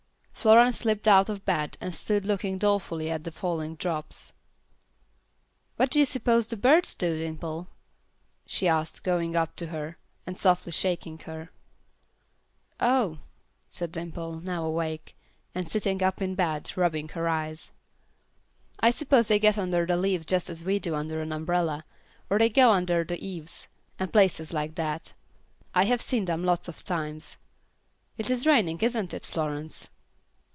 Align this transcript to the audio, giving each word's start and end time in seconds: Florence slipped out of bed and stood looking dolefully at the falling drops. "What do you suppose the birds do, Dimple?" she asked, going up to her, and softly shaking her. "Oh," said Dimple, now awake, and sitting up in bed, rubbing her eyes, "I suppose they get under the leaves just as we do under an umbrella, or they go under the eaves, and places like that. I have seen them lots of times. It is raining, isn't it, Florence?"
Florence 0.41 0.79
slipped 0.79 1.07
out 1.07 1.29
of 1.29 1.45
bed 1.45 1.77
and 1.79 1.93
stood 1.93 2.25
looking 2.25 2.57
dolefully 2.57 3.11
at 3.11 3.25
the 3.25 3.31
falling 3.31 3.75
drops. 3.75 4.33
"What 5.75 5.91
do 5.91 5.99
you 5.99 6.05
suppose 6.05 6.47
the 6.47 6.57
birds 6.57 6.95
do, 6.95 7.15
Dimple?" 7.15 7.67
she 8.47 8.67
asked, 8.67 9.03
going 9.03 9.35
up 9.35 9.55
to 9.57 9.67
her, 9.67 9.99
and 10.25 10.35
softly 10.39 10.71
shaking 10.71 11.19
her. 11.27 11.51
"Oh," 12.79 13.19
said 13.67 13.91
Dimple, 13.91 14.39
now 14.39 14.65
awake, 14.65 15.15
and 15.53 15.69
sitting 15.69 16.01
up 16.01 16.23
in 16.23 16.33
bed, 16.33 16.75
rubbing 16.75 17.09
her 17.09 17.29
eyes, 17.29 17.69
"I 18.79 18.89
suppose 18.89 19.27
they 19.27 19.37
get 19.37 19.59
under 19.59 19.85
the 19.85 19.95
leaves 19.95 20.25
just 20.25 20.49
as 20.49 20.65
we 20.65 20.79
do 20.79 20.95
under 20.95 21.21
an 21.21 21.31
umbrella, 21.33 21.85
or 22.31 22.39
they 22.39 22.49
go 22.49 22.71
under 22.71 23.03
the 23.03 23.23
eaves, 23.23 23.67
and 23.99 24.11
places 24.11 24.51
like 24.51 24.73
that. 24.73 25.13
I 25.75 25.85
have 25.85 26.01
seen 26.01 26.25
them 26.25 26.43
lots 26.43 26.67
of 26.67 26.83
times. 26.83 27.37
It 28.17 28.31
is 28.31 28.47
raining, 28.47 28.79
isn't 28.79 29.13
it, 29.13 29.23
Florence?" 29.23 29.91